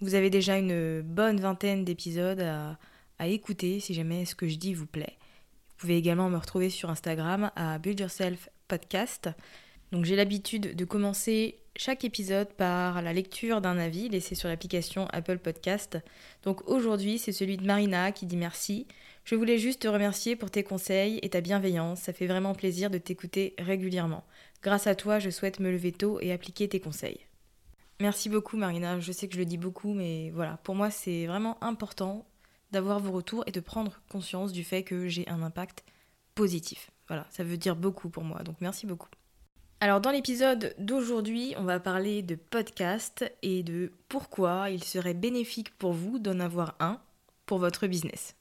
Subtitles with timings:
[0.00, 2.78] Vous avez déjà une bonne vingtaine d'épisodes à,
[3.26, 5.16] écouter si jamais ce que je dis vous plaît.
[5.70, 9.30] Vous pouvez également me retrouver sur Instagram à Build Yourself Podcast.
[9.92, 15.06] Donc j'ai l'habitude de commencer chaque épisode par la lecture d'un avis laissé sur l'application
[15.14, 15.98] Apple Podcast.
[16.42, 18.86] Donc aujourd'hui c'est celui de Marina qui dit merci.
[19.24, 22.00] Je voulais juste te remercier pour tes conseils et ta bienveillance.
[22.00, 24.24] Ça fait vraiment plaisir de t'écouter régulièrement.
[24.62, 27.25] Grâce à toi, je souhaite me lever tôt et appliquer tes conseils.
[27.98, 31.26] Merci beaucoup Marina, je sais que je le dis beaucoup, mais voilà, pour moi c'est
[31.26, 32.26] vraiment important
[32.70, 35.82] d'avoir vos retours et de prendre conscience du fait que j'ai un impact
[36.34, 36.90] positif.
[37.08, 39.08] Voilà, ça veut dire beaucoup pour moi, donc merci beaucoup.
[39.80, 45.76] Alors dans l'épisode d'aujourd'hui, on va parler de podcast et de pourquoi il serait bénéfique
[45.78, 47.00] pour vous d'en avoir un
[47.46, 48.36] pour votre business.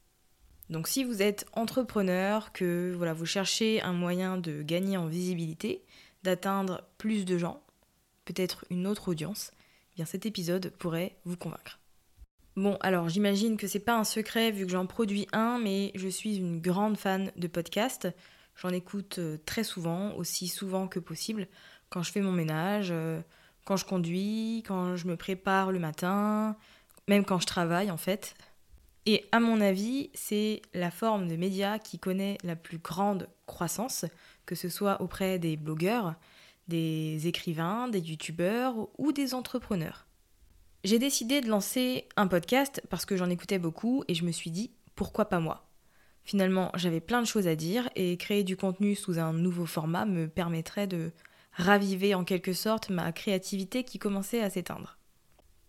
[0.69, 5.83] Donc si vous êtes entrepreneur, que voilà, vous cherchez un moyen de gagner en visibilité,
[6.23, 7.61] d'atteindre plus de gens,
[8.25, 9.51] peut-être une autre audience,
[9.93, 11.79] eh bien cet épisode pourrait vous convaincre.
[12.55, 16.07] Bon, alors j'imagine que c'est pas un secret vu que j'en produis un, mais je
[16.07, 18.07] suis une grande fan de podcasts.
[18.55, 21.47] J'en écoute euh, très souvent, aussi souvent que possible,
[21.89, 23.19] quand je fais mon ménage, euh,
[23.65, 26.55] quand je conduis, quand je me prépare le matin,
[27.09, 28.35] même quand je travaille en fait.
[29.05, 34.05] Et à mon avis, c'est la forme de média qui connaît la plus grande croissance,
[34.45, 36.15] que ce soit auprès des blogueurs,
[36.67, 40.07] des écrivains, des youtubeurs ou des entrepreneurs.
[40.83, 44.51] J'ai décidé de lancer un podcast parce que j'en écoutais beaucoup et je me suis
[44.51, 45.67] dit pourquoi pas moi?
[46.23, 50.05] Finalement, j'avais plein de choses à dire et créer du contenu sous un nouveau format
[50.05, 51.11] me permettrait de
[51.53, 54.97] raviver en quelque sorte ma créativité qui commençait à s'éteindre.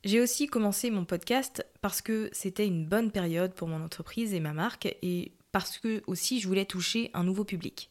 [0.04, 4.40] J'ai aussi commencé mon podcast parce que c'était une bonne période pour mon entreprise et
[4.40, 7.90] ma marque et parce que aussi je voulais toucher un nouveau public.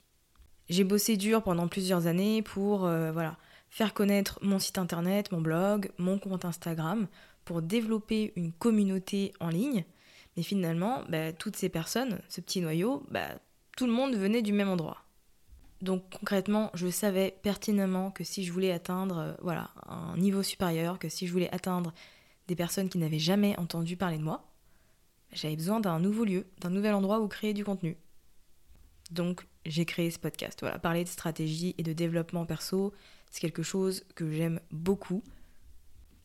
[0.69, 3.11] J'ai bossé dur pendant plusieurs années pour euh,
[3.69, 7.07] faire connaître mon site internet, mon blog, mon compte Instagram,
[7.43, 9.85] pour développer une communauté en ligne.
[10.35, 13.27] Mais finalement, bah, toutes ces personnes, ce petit noyau, bah,
[13.77, 15.05] tout le monde venait du même endroit.
[15.81, 20.97] Donc concrètement, je savais pertinemment que si je voulais atteindre euh, voilà, un niveau supérieur,
[20.97, 21.93] que si je voulais atteindre
[22.47, 24.51] des personnes qui n'avaient jamais entendu parler de moi,
[25.31, 27.97] j'avais besoin d'un nouveau lieu, d'un nouvel endroit où créer du contenu.
[29.11, 30.59] Donc j'ai créé ce podcast.
[30.61, 32.93] Voilà, parler de stratégie et de développement perso,
[33.31, 35.23] c'est quelque chose que j'aime beaucoup.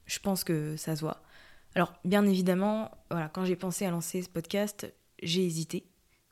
[0.06, 1.22] Je pense que ça se voit.
[1.74, 5.84] Alors, bien évidemment, voilà, quand j'ai pensé à lancer ce podcast, j'ai hésité.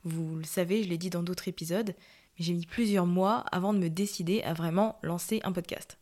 [0.05, 3.73] Vous le savez, je l'ai dit dans d'autres épisodes, mais j'ai mis plusieurs mois avant
[3.73, 5.99] de me décider à vraiment lancer un podcast.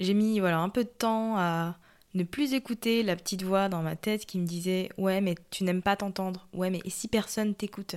[0.00, 1.78] J'ai mis voilà un peu de temps à
[2.14, 5.64] ne plus écouter la petite voix dans ma tête qui me disait "Ouais, mais tu
[5.64, 6.48] n'aimes pas t'entendre.
[6.52, 7.96] Ouais, mais et si personne t'écoute?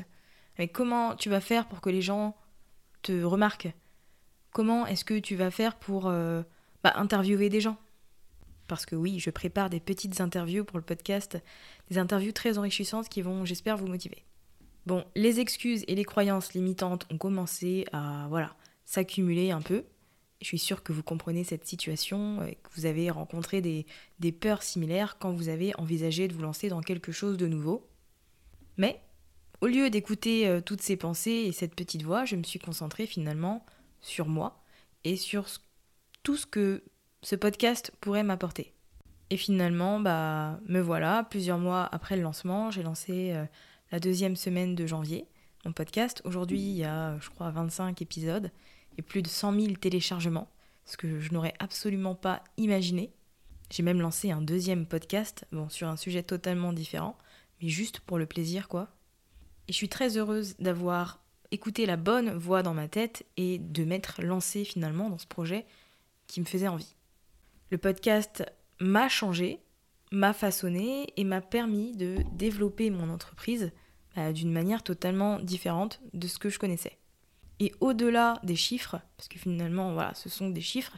[0.58, 2.36] Mais comment tu vas faire pour que les gens
[3.02, 3.74] te remarquent?
[4.52, 6.42] Comment est-ce que tu vas faire pour euh,
[6.84, 7.78] bah, interviewer des gens?
[8.68, 11.38] Parce que oui, je prépare des petites interviews pour le podcast,
[11.90, 14.26] des interviews très enrichissantes qui vont, j'espère, vous motiver.
[14.86, 18.56] Bon, les excuses et les croyances limitantes ont commencé à voilà
[18.86, 19.84] s'accumuler un peu.
[20.42, 23.86] Je suis sûre que vous comprenez cette situation, et que vous avez rencontré des,
[24.20, 27.88] des peurs similaires quand vous avez envisagé de vous lancer dans quelque chose de nouveau.
[28.78, 29.02] Mais,
[29.66, 33.08] au lieu d'écouter euh, toutes ces pensées et cette petite voix, je me suis concentrée
[33.08, 33.66] finalement
[34.00, 34.64] sur moi
[35.04, 35.48] et sur
[36.22, 36.84] tout ce que
[37.24, 38.76] ce podcast pourrait m'apporter.
[39.32, 43.44] Et finalement, bah, me voilà, plusieurs mois après le lancement, j'ai lancé euh,
[43.92, 45.26] la deuxième semaine de janvier
[45.66, 46.22] mon podcast.
[46.26, 48.52] Aujourd'hui, il y a, je crois, 25 épisodes
[49.00, 50.48] et plus de 100 000 téléchargements,
[50.86, 53.12] ce que je n'aurais absolument pas imaginé.
[53.72, 57.18] J'ai même lancé un deuxième podcast, bon, sur un sujet totalement différent,
[57.60, 58.95] mais juste pour le plaisir, quoi.
[59.68, 61.20] Et je suis très heureuse d'avoir
[61.52, 65.66] écouté la bonne voix dans ma tête et de m'être lancée finalement dans ce projet
[66.28, 66.96] qui me faisait envie.
[67.72, 68.44] Le podcast
[68.80, 69.60] m'a changé,
[70.12, 73.72] m'a façonné et m'a permis de développer mon entreprise
[74.16, 76.98] bah, d'une manière totalement différente de ce que je connaissais.
[77.60, 80.98] Et au-delà des chiffres, parce que finalement, voilà, ce sont des chiffres,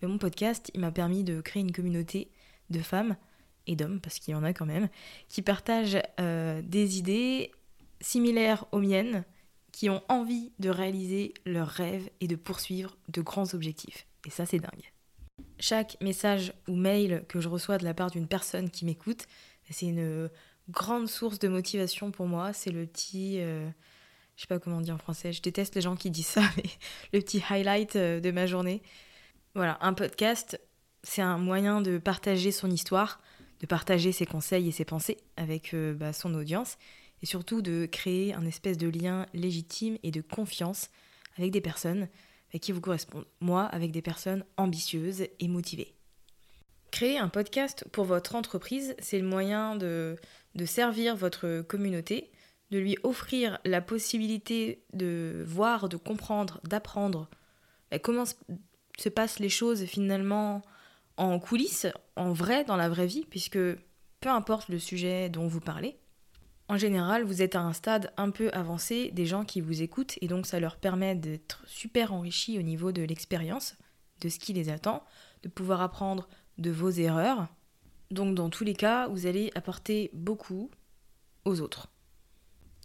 [0.00, 2.30] mais mon podcast, il m'a permis de créer une communauté
[2.70, 3.16] de femmes
[3.66, 4.88] et d'hommes, parce qu'il y en a quand même,
[5.28, 7.52] qui partagent euh, des idées
[8.00, 9.24] similaires aux miennes,
[9.72, 14.06] qui ont envie de réaliser leurs rêves et de poursuivre de grands objectifs.
[14.26, 14.92] Et ça, c'est dingue.
[15.58, 19.26] Chaque message ou mail que je reçois de la part d'une personne qui m'écoute,
[19.70, 20.28] c'est une
[20.68, 22.52] grande source de motivation pour moi.
[22.52, 23.68] C'est le petit, euh,
[24.36, 26.70] je sais pas comment dire en français, je déteste les gens qui disent ça, mais
[27.12, 28.82] le petit highlight euh, de ma journée.
[29.54, 30.60] Voilà, un podcast,
[31.02, 33.20] c'est un moyen de partager son histoire,
[33.60, 36.78] de partager ses conseils et ses pensées avec euh, bah, son audience,
[37.22, 40.90] et surtout de créer un espèce de lien légitime et de confiance
[41.36, 42.08] avec des personnes
[42.60, 43.26] qui vous correspondent.
[43.40, 45.94] Moi, avec des personnes ambitieuses et motivées.
[46.90, 50.16] Créer un podcast pour votre entreprise, c'est le moyen de,
[50.56, 52.32] de servir votre communauté,
[52.70, 57.28] de lui offrir la possibilité de voir, de comprendre, d'apprendre
[57.90, 58.24] bah, comment
[58.98, 60.62] se passent les choses finalement
[61.16, 61.86] en coulisses,
[62.16, 65.96] en vrai, dans la vraie vie, puisque peu importe le sujet dont vous parlez,
[66.70, 70.16] en général, vous êtes à un stade un peu avancé des gens qui vous écoutent
[70.20, 73.74] et donc ça leur permet d'être super enrichis au niveau de l'expérience,
[74.20, 75.02] de ce qui les attend,
[75.42, 76.28] de pouvoir apprendre
[76.58, 77.48] de vos erreurs.
[78.12, 80.70] Donc dans tous les cas, vous allez apporter beaucoup
[81.44, 81.88] aux autres.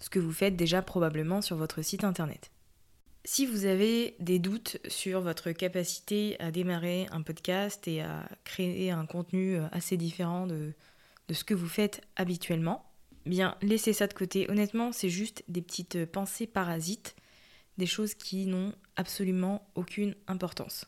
[0.02, 2.50] Ce que vous faites déjà probablement sur votre site internet.
[3.24, 8.90] Si vous avez des doutes sur votre capacité à démarrer un podcast et à créer
[8.90, 10.74] un contenu assez différent de,
[11.28, 12.84] de ce que vous faites habituellement,
[13.25, 14.50] bien laissez ça de côté.
[14.50, 17.16] Honnêtement, c'est juste des petites pensées parasites,
[17.77, 20.86] des choses qui n'ont absolument aucune importance.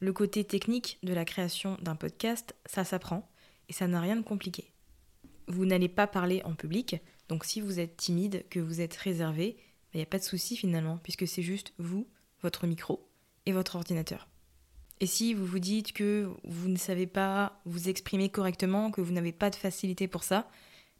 [0.00, 3.28] Le côté technique de la création d'un podcast, ça s'apprend
[3.68, 4.72] et ça n'a rien de compliqué.
[5.46, 6.96] Vous n'allez pas parler en public,
[7.28, 9.56] donc si vous êtes timide, que vous êtes réservé,
[9.92, 12.08] il n'y a pas de souci finalement, puisque c'est juste vous,
[12.42, 13.08] votre micro
[13.46, 14.28] et votre ordinateur.
[15.00, 19.12] Et si vous vous dites que vous ne savez pas vous exprimer correctement, que vous
[19.12, 20.48] n'avez pas de facilité pour ça,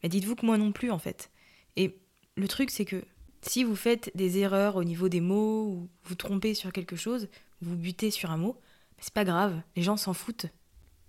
[0.09, 1.31] dites-vous que moi non plus en fait.
[1.77, 1.99] Et
[2.37, 3.05] le truc c'est que
[3.43, 7.29] si vous faites des erreurs au niveau des mots ou vous trompez sur quelque chose,
[7.61, 8.59] vous butez sur un mot,
[8.99, 10.47] c'est pas grave, les gens s'en foutent.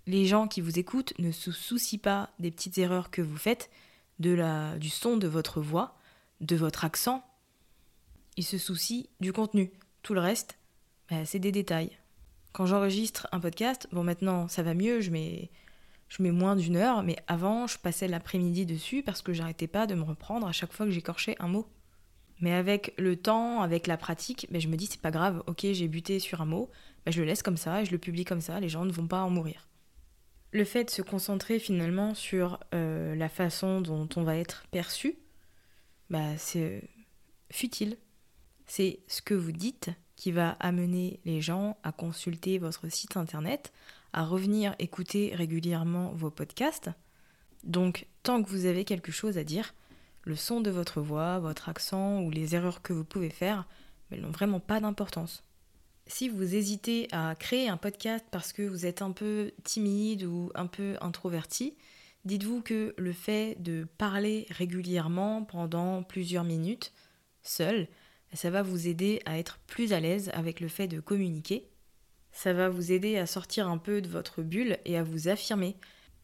[0.06, 3.70] Les gens qui vous écoutent ne se soucient pas des petites erreurs que vous faites,
[4.18, 5.96] de la, du son de votre voix,
[6.40, 7.24] de votre accent.
[8.36, 9.72] Ils se soucient du contenu.
[10.02, 10.58] Tout le reste,
[11.10, 11.96] bah, c'est des détails.
[12.52, 15.50] Quand j'enregistre un podcast, bon maintenant ça va mieux, je mets
[16.08, 19.86] je mets moins d'une heure, mais avant, je passais l'après-midi dessus parce que j'arrêtais pas
[19.86, 21.66] de me reprendre à chaque fois que j'écorchais un mot.
[22.40, 25.66] Mais avec le temps, avec la pratique, ben je me dis c'est pas grave, ok,
[25.72, 26.70] j'ai buté sur un mot,
[27.04, 28.92] ben je le laisse comme ça et je le publie comme ça, les gens ne
[28.92, 29.68] vont pas en mourir.
[30.52, 35.18] Le fait de se concentrer finalement sur euh, la façon dont on va être perçu,
[36.10, 36.82] bah, c'est
[37.50, 37.96] futile.
[38.66, 43.72] C'est ce que vous dites qui va amener les gens à consulter votre site internet,
[44.22, 46.90] revenir écouter régulièrement vos podcasts.
[47.64, 49.74] Donc, tant que vous avez quelque chose à dire,
[50.22, 53.66] le son de votre voix, votre accent ou les erreurs que vous pouvez faire,
[54.10, 55.42] elles n'ont vraiment pas d'importance.
[56.06, 60.50] Si vous hésitez à créer un podcast parce que vous êtes un peu timide ou
[60.54, 61.74] un peu introverti,
[62.24, 66.92] dites-vous que le fait de parler régulièrement pendant plusieurs minutes,
[67.42, 67.88] seul,
[68.32, 71.68] ça va vous aider à être plus à l'aise avec le fait de communiquer
[72.36, 75.74] ça va vous aider à sortir un peu de votre bulle et à vous affirmer.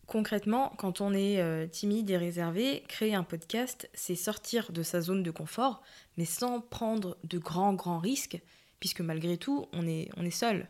[0.07, 5.01] Concrètement, quand on est euh, timide et réservé, créer un podcast, c'est sortir de sa
[5.01, 5.83] zone de confort,
[6.19, 8.39] mais sans prendre de grands, grands risques,
[8.79, 10.69] puisque malgré tout, on est, on est seul.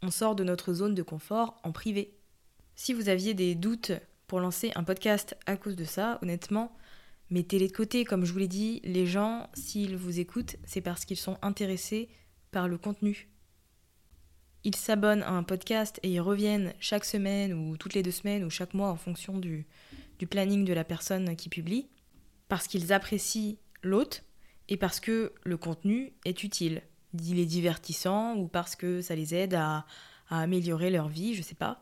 [0.00, 2.14] On sort de notre zone de confort en privé.
[2.76, 3.90] Si vous aviez des doutes
[4.28, 6.76] pour lancer un podcast à cause de ça, honnêtement,
[7.30, 8.04] mettez-les de côté.
[8.04, 12.08] Comme je vous l'ai dit, les gens, s'ils vous écoutent, c'est parce qu'ils sont intéressés
[12.52, 13.28] par le contenu
[14.66, 18.42] ils s'abonnent à un podcast et ils reviennent chaque semaine ou toutes les deux semaines
[18.42, 19.64] ou chaque mois en fonction du,
[20.28, 21.86] planning de la personne qui publie,
[22.48, 24.24] parce qu'ils apprécient l'hôte
[24.68, 26.82] et parce que le contenu est utile.
[27.14, 29.86] Il est divertissant ou parce que ça les aide à,
[30.30, 31.80] améliorer leur vie, je sais pas.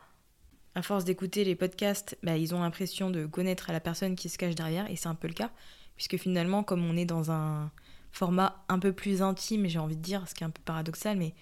[0.75, 4.37] À force d'écouter les podcasts, bah, ils ont l'impression de connaître la personne qui se
[4.37, 5.51] cache derrière, et c'est un peu le cas,
[5.97, 7.73] puisque finalement, comme on est dans un
[8.13, 11.17] format un peu plus intime, j'ai envie de dire, ce qui est un peu paradoxal,
[11.17, 11.33] mais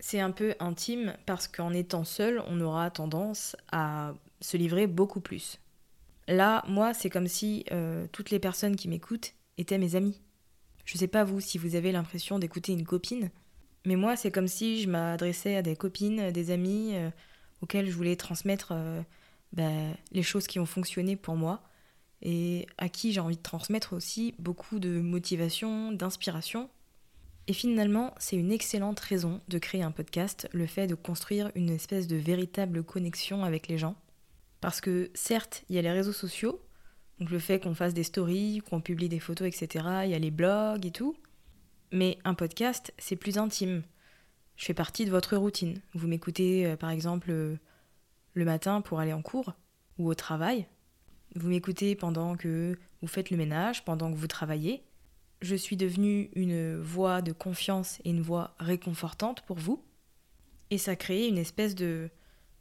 [0.00, 5.20] c'est un peu intime parce qu'en étant seul, on aura tendance à se livrer beaucoup
[5.20, 5.60] plus.
[6.26, 10.20] Là, moi, c'est comme si euh, toutes les personnes qui m'écoutent étaient mes amis.
[10.84, 13.30] Je sais pas vous si vous avez l'impression d'écouter une copine,
[13.84, 17.10] mais moi, c'est comme si je m'adressais à des copines, des amis euh,
[17.62, 19.02] auxquels je voulais transmettre euh,
[19.52, 21.62] ben, les choses qui ont fonctionné pour moi
[22.22, 26.68] et à qui j'ai envie de transmettre aussi beaucoup de motivation, d'inspiration
[27.46, 31.70] et finalement, c'est une excellente raison de créer un podcast, le fait de construire une
[31.70, 33.96] espèce de véritable connexion avec les gens.
[34.60, 36.60] Parce que certes, il y a les réseaux sociaux,
[37.18, 40.18] donc le fait qu'on fasse des stories, qu'on publie des photos, etc., il y a
[40.18, 41.16] les blogs et tout.
[41.92, 43.82] Mais un podcast, c'est plus intime.
[44.56, 45.80] Je fais partie de votre routine.
[45.94, 47.56] Vous m'écoutez euh, par exemple euh,
[48.34, 49.54] le matin pour aller en cours
[49.98, 50.66] ou au travail.
[51.34, 54.84] Vous m'écoutez pendant que vous faites le ménage, pendant que vous travaillez
[55.40, 59.84] je suis devenue une voix de confiance et une voix réconfortante pour vous.
[60.70, 62.10] Et ça crée une espèce de,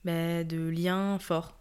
[0.06, 1.60] bah, de lien fort.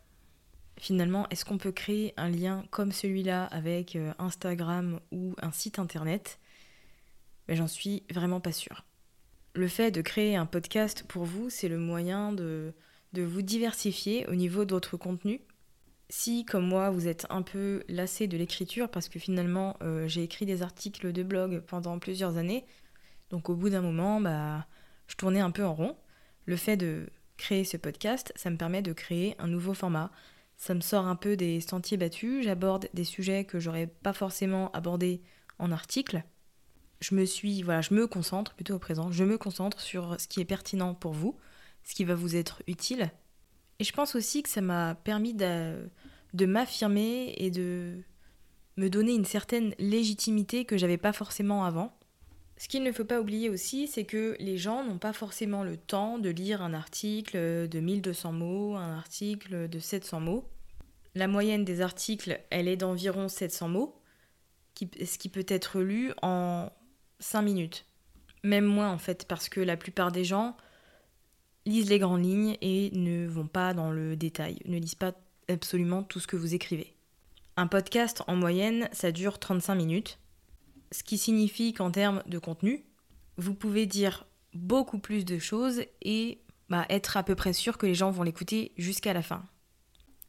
[0.78, 5.78] Finalement, est-ce qu'on peut créer un lien comme celui-là avec euh, Instagram ou un site
[5.78, 6.38] internet?
[7.48, 8.84] Ben, J'en suis vraiment pas sûre.
[9.54, 12.74] Le fait de créer un podcast pour vous, c'est le moyen de,
[13.12, 15.40] de vous diversifier au niveau d'autres contenus
[16.10, 20.22] si, comme moi, vous êtes un peu lassé de l'écriture, parce que finalement, euh, j'ai
[20.22, 22.64] écrit des articles de blog pendant plusieurs années,
[23.30, 24.66] donc au bout d'un moment, bah,
[25.06, 25.96] je tournais un peu en rond.
[26.46, 30.10] Le fait de créer ce podcast, ça me permet de créer un nouveau format.
[30.56, 34.72] Ça me sort un peu des sentiers battus, j'aborde des sujets que j'aurais pas forcément
[34.72, 35.20] abordés
[35.58, 36.24] en article.
[37.00, 40.26] Je me suis, voilà, je me concentre plutôt au présent, je me concentre sur ce
[40.26, 41.36] qui est pertinent pour vous,
[41.84, 43.12] ce qui va vous être utile
[43.80, 45.88] et je pense aussi que ça m'a permis de,
[46.34, 48.02] de m'affirmer et de
[48.76, 51.96] me donner une certaine légitimité que j'avais pas forcément avant.
[52.56, 55.76] Ce qu'il ne faut pas oublier aussi, c'est que les gens n'ont pas forcément le
[55.76, 60.44] temps de lire un article de 1200 mots, un article de 700 mots.
[61.14, 64.00] La moyenne des articles, elle est d'environ 700 mots,
[64.76, 66.70] ce qui peut être lu en
[67.20, 67.84] 5 minutes.
[68.42, 70.56] Même moins en fait, parce que la plupart des gens
[71.68, 75.12] lisent les grandes lignes et ne vont pas dans le détail, ne lisent pas
[75.48, 76.94] absolument tout ce que vous écrivez.
[77.56, 80.18] Un podcast, en moyenne, ça dure 35 minutes,
[80.92, 82.84] ce qui signifie qu'en termes de contenu,
[83.36, 87.86] vous pouvez dire beaucoup plus de choses et bah, être à peu près sûr que
[87.86, 89.42] les gens vont l'écouter jusqu'à la fin.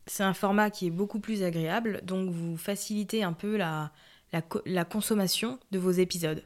[0.07, 3.91] C'est un format qui est beaucoup plus agréable, donc vous facilitez un peu la,
[4.33, 6.43] la, la consommation de vos épisodes.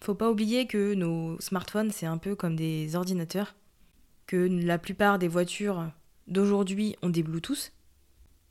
[0.00, 3.54] Faut pas oublier que nos smartphones, c'est un peu comme des ordinateurs
[4.28, 5.90] que la plupart des voitures
[6.28, 7.72] d'aujourd'hui ont des Bluetooth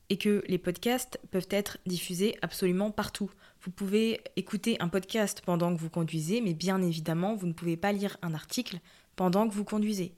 [0.10, 3.30] et que les podcasts peuvent être diffusés absolument partout.
[3.62, 7.78] Vous pouvez écouter un podcast pendant que vous conduisez, mais bien évidemment, vous ne pouvez
[7.78, 8.80] pas lire un article
[9.16, 10.14] pendant que vous conduisez.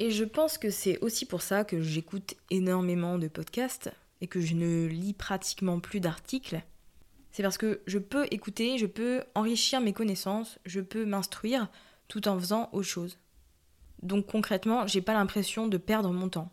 [0.00, 4.40] Et je pense que c'est aussi pour ça que j'écoute énormément de podcasts et que
[4.40, 6.60] je ne lis pratiquement plus d'articles.
[7.30, 11.70] C'est parce que je peux écouter, je peux enrichir mes connaissances, je peux m'instruire
[12.08, 13.18] tout en faisant autre chose.
[14.04, 16.52] Donc concrètement, j'ai pas l'impression de perdre mon temps.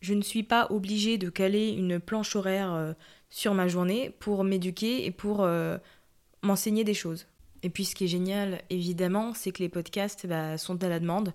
[0.00, 2.92] Je ne suis pas obligée de caler une planche horaire euh,
[3.30, 5.78] sur ma journée pour m'éduquer et pour euh,
[6.42, 7.26] m'enseigner des choses.
[7.62, 10.98] Et puis ce qui est génial, évidemment, c'est que les podcasts bah, sont à la
[10.98, 11.32] demande,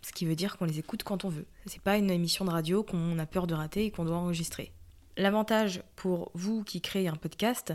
[0.00, 1.46] ce qui veut dire qu'on les écoute quand on veut.
[1.66, 4.72] C'est pas une émission de radio qu'on a peur de rater et qu'on doit enregistrer.
[5.18, 7.74] L'avantage pour vous qui créez un podcast,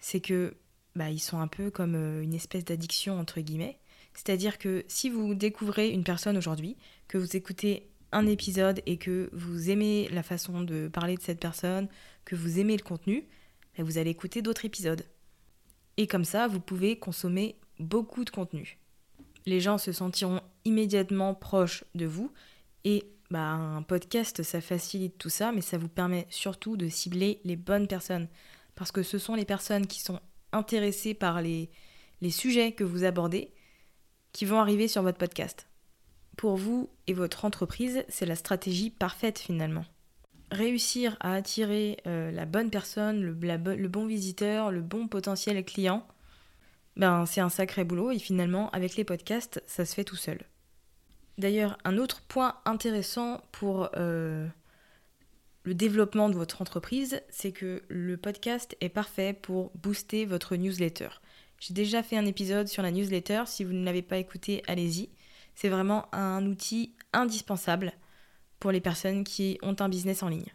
[0.00, 0.56] c'est que
[0.96, 3.78] bah, ils sont un peu comme euh, une espèce d'addiction entre guillemets.
[4.18, 9.30] C'est-à-dire que si vous découvrez une personne aujourd'hui, que vous écoutez un épisode et que
[9.32, 11.86] vous aimez la façon de parler de cette personne,
[12.24, 13.28] que vous aimez le contenu,
[13.76, 15.06] ben vous allez écouter d'autres épisodes.
[15.98, 18.78] Et comme ça, vous pouvez consommer beaucoup de contenu.
[19.46, 22.32] Les gens se sentiront immédiatement proches de vous
[22.82, 27.40] et bah, un podcast, ça facilite tout ça, mais ça vous permet surtout de cibler
[27.44, 28.26] les bonnes personnes.
[28.74, 30.18] Parce que ce sont les personnes qui sont
[30.50, 31.70] intéressées par les
[32.30, 33.52] sujets que vous abordez
[34.32, 35.66] qui vont arriver sur votre podcast.
[36.36, 39.84] Pour vous et votre entreprise, c'est la stratégie parfaite finalement.
[40.50, 46.06] Réussir à attirer euh, la bonne personne, le, bon visiteur, le bon potentiel client,
[46.96, 50.38] ben, c'est un sacré boulot et finalement avec les podcasts, ça se fait tout seul.
[51.38, 54.46] D'ailleurs, un autre point intéressant pour euh,
[55.62, 61.08] le développement de votre entreprise, c'est que le podcast est parfait pour booster votre newsletter.
[61.60, 65.10] J'ai déjà fait un épisode sur la newsletter, si vous ne l'avez pas écouté, allez-y.
[65.54, 67.92] C'est vraiment un outil indispensable
[68.60, 70.52] pour les personnes qui ont un business en ligne.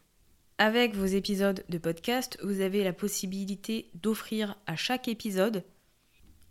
[0.57, 5.63] Avec vos épisodes de podcast, vous avez la possibilité d'offrir à chaque épisode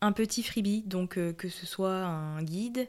[0.03, 2.89] un petit freebie, donc euh, que ce soit un guide,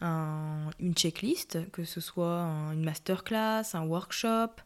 [0.00, 4.60] une checklist, que ce soit une masterclass, un workshop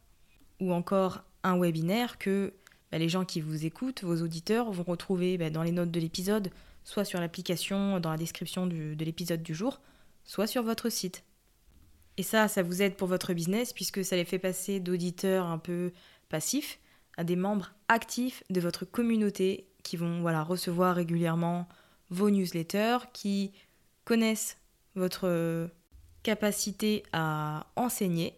[0.60, 2.54] ou encore un webinaire que
[2.92, 5.98] bah, les gens qui vous écoutent, vos auditeurs, vont retrouver bah, dans les notes de
[5.98, 6.50] l'épisode,
[6.84, 9.80] soit sur l'application, dans la description de l'épisode du jour,
[10.24, 11.24] soit sur votre site.
[12.18, 15.58] Et ça, ça vous aide pour votre business puisque ça les fait passer d'auditeurs un
[15.58, 15.92] peu
[16.28, 16.78] passifs
[17.16, 21.68] à des membres actifs de votre communauté qui vont voilà, recevoir régulièrement
[22.10, 23.52] vos newsletters, qui
[24.04, 24.58] connaissent
[24.94, 25.70] votre
[26.22, 28.34] capacité à enseigner,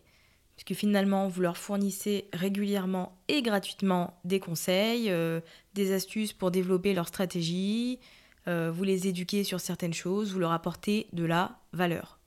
[0.56, 5.40] puisque finalement vous leur fournissez régulièrement et gratuitement des conseils, euh,
[5.74, 7.98] des astuces pour développer leur stratégie,
[8.46, 12.18] euh, vous les éduquez sur certaines choses, vous leur apportez de la valeur.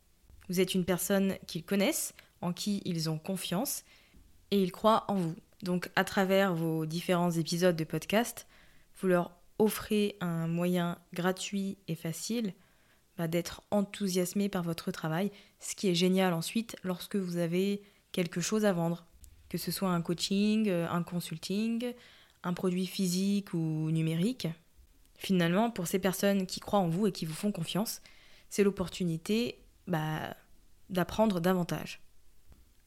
[0.50, 3.84] Vous êtes une personne qu'ils connaissent, en qui ils ont confiance,
[4.52, 5.36] et ils croient en vous.
[5.64, 8.48] Donc à travers vos différents épisodes de podcast,
[9.00, 12.54] vous leur offrez un moyen gratuit et facile
[13.18, 17.82] bah, d'être enthousiasmé par votre travail, ce qui est génial ensuite lorsque vous avez
[18.12, 19.06] quelque chose à vendre,
[19.50, 21.94] que ce soit un coaching, euh, un consulting,
[22.44, 24.48] un produit physique ou numérique.
[25.18, 28.02] Finalement, pour ces personnes qui croient en vous et qui vous font confiance,
[28.50, 30.36] c'est l'opportunité bah,
[30.90, 32.02] d'apprendre davantage.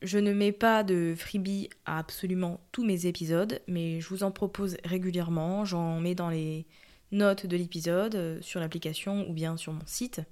[0.02, 4.30] Je ne mets pas de freebie à absolument tous mes épisodes, mais je vous en
[4.30, 5.64] propose régulièrement.
[5.64, 6.66] J'en mets dans les
[7.12, 10.22] notes de l'épisode, euh, sur l'application ou bien sur mon site.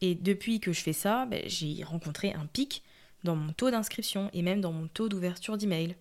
[0.00, 2.82] Et depuis que je fais ça, ben, j'ai rencontré un pic
[3.24, 5.96] dans mon taux d'inscription et même dans mon taux d'ouverture d'email.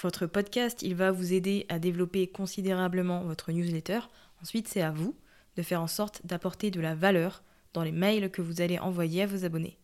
[0.00, 4.00] Votre podcast, il va vous aider à développer considérablement votre newsletter.
[4.40, 5.16] Ensuite, c'est à vous
[5.56, 7.42] de faire en sorte d'apporter de la valeur
[7.74, 9.78] dans les mails que vous allez envoyer à vos abonnés.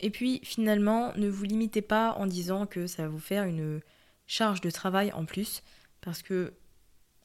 [0.00, 3.80] Et puis finalement, ne vous limitez pas en disant que ça va vous faire une
[4.26, 5.62] charge de travail en plus,
[6.00, 6.54] parce que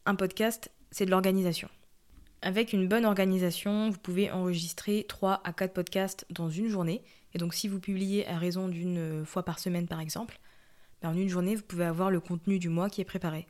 [0.05, 1.69] un podcast, c'est de l'organisation.
[2.41, 7.03] Avec une bonne organisation, vous pouvez enregistrer 3 à 4 podcasts dans une journée.
[7.33, 10.39] Et donc si vous publiez à raison d'une fois par semaine par exemple,
[11.01, 13.45] ben, en une journée, vous pouvez avoir le contenu du mois qui est préparé.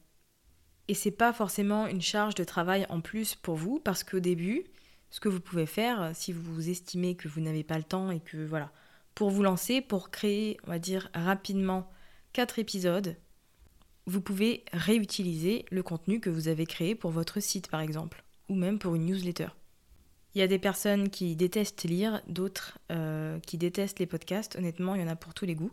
[0.87, 4.63] Et c'est pas forcément une charge de travail en plus pour vous, parce qu'au début,
[5.11, 8.19] ce que vous pouvez faire, si vous estimez que vous n'avez pas le temps et
[8.19, 8.71] que voilà,
[9.15, 11.89] pour vous lancer, pour créer, on va dire, rapidement
[12.33, 13.15] quatre épisodes,
[14.07, 18.55] vous pouvez réutiliser le contenu que vous avez créé pour votre site, par exemple, ou
[18.55, 19.49] même pour une newsletter.
[20.35, 24.55] Il y a des personnes qui détestent lire, d'autres euh, qui détestent les podcasts.
[24.55, 25.71] Honnêtement, il y en a pour tous les goûts.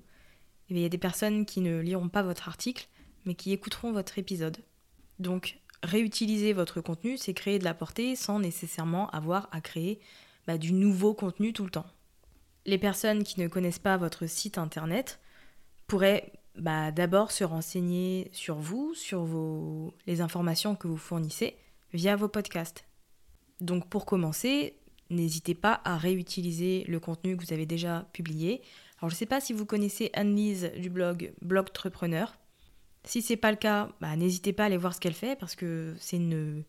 [0.69, 2.89] Il y a des personnes qui ne liront pas votre article,
[3.25, 4.59] mais qui écouteront votre épisode.
[5.19, 9.99] Donc, réutiliser votre contenu, c'est créer de la portée sans nécessairement avoir à créer
[10.47, 11.87] bah, du nouveau contenu tout le temps
[12.67, 15.21] les personnes qui ne connaissent pas votre site internet
[15.87, 19.27] pourraient bah, d'abord se renseigner sur vous, sur
[20.07, 21.57] les informations que vous fournissez
[21.93, 22.85] via vos podcasts.
[23.61, 24.75] Donc pour commencer,
[25.11, 28.63] n'hésitez pas à réutiliser le contenu que vous avez déjà publié.
[28.99, 32.39] Alors je ne sais pas si vous connaissez Anne-Lise du blog Blogtrepreneur.
[33.05, 35.57] Si c'est pas le cas, bah, n'hésitez pas à aller voir ce qu'elle fait parce
[35.57, 36.65] que c'est une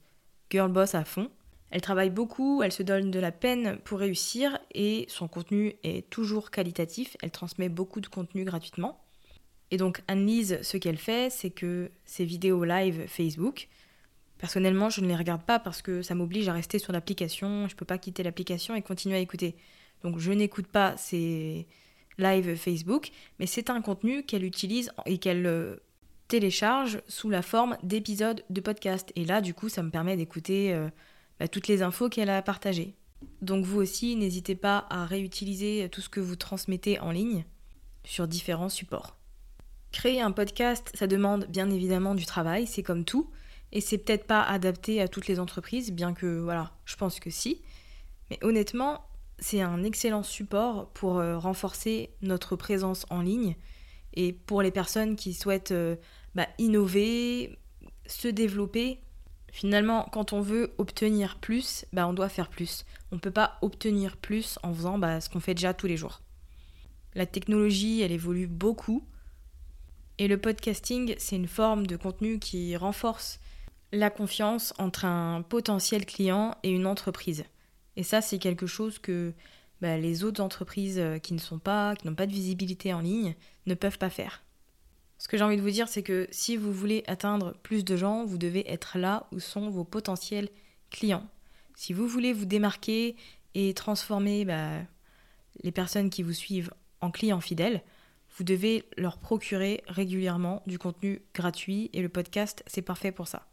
[0.50, 1.30] girl boss à fond.
[1.72, 6.10] Elle travaille beaucoup, elle se donne de la peine pour réussir et son contenu est
[6.10, 7.16] toujours qualitatif.
[7.22, 9.02] Elle transmet beaucoup de contenu gratuitement.
[9.72, 13.70] Et donc Anne-Lise, ce qu'elle fait, c'est que ses vidéos live Facebook,
[14.42, 17.68] personnellement, je ne les regarde pas parce que ça m'oblige à rester sur l'application.
[17.68, 19.56] Je ne peux pas quitter l'application et continuer à écouter.
[20.04, 21.68] Donc je n'écoute pas ses
[22.18, 25.76] live Facebook, mais c'est un contenu qu'elle utilise et qu'elle euh,
[26.28, 29.12] télécharge sous la forme d'épisodes de podcast.
[29.16, 30.90] Et là, du coup, ça me permet d'écouter euh,
[31.40, 32.96] bah, toutes les infos qu'elle a partagées.
[33.42, 37.46] Donc vous aussi, n'hésitez pas à réutiliser tout ce que vous transmettez en ligne
[38.04, 39.18] sur différents supports.
[39.92, 43.30] Créer un podcast, ça demande bien évidemment du travail, c'est comme tout,
[43.72, 47.30] et c'est peut-être pas adapté à toutes les entreprises, bien que voilà, je pense que
[47.30, 47.62] si.
[48.30, 49.06] Mais honnêtement,
[49.40, 53.56] c'est un excellent support pour euh, renforcer notre présence en ligne
[54.14, 55.96] et pour les personnes qui souhaitent euh,
[56.36, 57.58] bah, innover,
[58.08, 59.00] se développer
[59.52, 62.86] Finalement, quand on veut obtenir plus, bah, on doit faire plus.
[63.12, 65.98] On ne peut pas obtenir plus en faisant bah, ce qu'on fait déjà tous les
[65.98, 66.22] jours.
[67.16, 69.06] La technologie, elle évolue beaucoup.
[70.18, 73.42] Et le podcasting, c'est une forme de contenu qui renforce
[73.92, 77.44] la confiance entre un potentiel client et une entreprise.
[77.96, 79.34] Et ça, c'est quelque chose que
[79.82, 83.02] bah, les autres entreprises euh, qui ne sont pas, qui n'ont pas de visibilité en
[83.02, 84.44] ligne, ne peuvent pas faire.
[85.18, 87.96] Ce que j'ai envie de vous dire, c'est que si vous voulez atteindre plus de
[87.96, 90.50] gens, vous devez être là où sont vos potentiels
[90.90, 91.28] clients.
[91.76, 93.16] Si vous voulez vous démarquer
[93.54, 94.80] et transformer bah,
[95.64, 97.84] les personnes qui vous suivent en clients fidèles,
[98.38, 103.51] vous devez leur procurer régulièrement du contenu gratuit et le podcast, c'est parfait pour ça.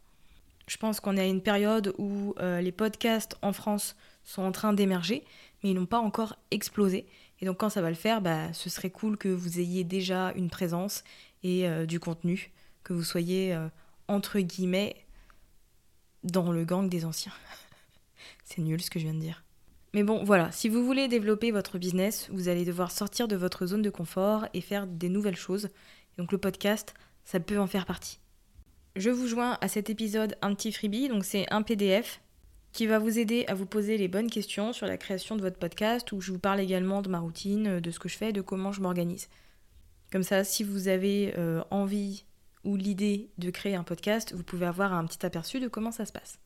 [0.68, 4.52] Je pense qu'on est à une période où euh, les podcasts en France sont en
[4.52, 5.24] train d'émerger,
[5.62, 7.06] mais ils n'ont pas encore explosé.
[7.40, 10.32] Et donc quand ça va le faire, bah, ce serait cool que vous ayez déjà
[10.36, 11.04] une présence
[11.42, 12.52] et euh, du contenu,
[12.84, 13.68] que vous soyez euh,
[14.08, 14.96] entre guillemets
[16.22, 17.32] dans le gang des anciens.
[18.44, 19.44] C'est nul ce que je viens de dire.
[19.94, 23.64] Mais bon, voilà, si vous voulez développer votre business, vous allez devoir sortir de votre
[23.64, 25.70] zone de confort et faire des nouvelles choses.
[26.18, 26.92] Donc le podcast,
[27.24, 28.18] ça peut en faire partie.
[28.98, 32.20] Je vous joins à cet épisode un petit freebie, donc c'est un PDF
[32.72, 35.56] qui va vous aider à vous poser les bonnes questions sur la création de votre
[35.56, 38.40] podcast, où je vous parle également de ma routine, de ce que je fais, de
[38.40, 39.28] comment je m'organise.
[40.10, 42.24] Comme ça, si vous avez euh, envie
[42.64, 46.04] ou l'idée de créer un podcast, vous pouvez avoir un petit aperçu de comment ça
[46.04, 46.40] se passe.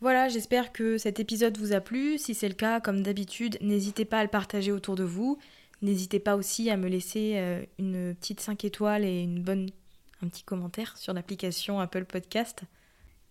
[0.00, 2.16] Voilà, j'espère que cet épisode vous a plu.
[2.16, 5.36] Si c'est le cas, comme d'habitude, n'hésitez pas à le partager autour de vous.
[5.82, 9.68] N'hésitez pas aussi à me laisser euh, une petite 5 étoiles et une bonne,
[10.22, 12.62] un petit commentaire sur l'application Apple Podcast.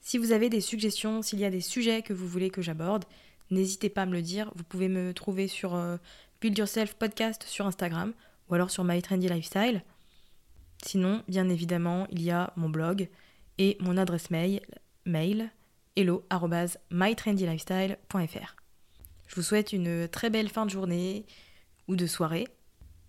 [0.02, 3.06] Si vous avez des suggestions, s'il y a des sujets que vous voulez que j'aborde,
[3.52, 4.52] n'hésitez pas à me le dire.
[4.56, 5.98] Vous pouvez me trouver sur euh,
[6.42, 8.14] Build Yourself Podcast sur Instagram
[8.50, 9.82] ou alors sur My Trendy Lifestyle.
[10.84, 13.08] Sinon, bien évidemment, il y a mon blog
[13.58, 14.62] et mon adresse mail,
[15.06, 15.50] mail
[15.96, 18.56] hello@mytrendylifestyle.fr.
[19.28, 21.26] Je vous souhaite une très belle fin de journée
[21.88, 22.48] ou de soirée.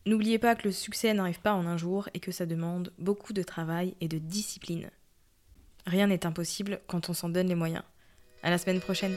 [0.06, 3.32] N'oubliez pas que le succès n'arrive pas en un jour et que ça demande beaucoup
[3.32, 4.90] de travail et de discipline.
[5.86, 7.84] Rien n'est impossible quand on s'en donne les moyens.
[8.42, 9.16] À la semaine prochaine.